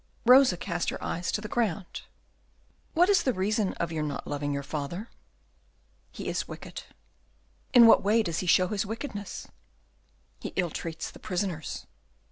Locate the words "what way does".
7.85-8.39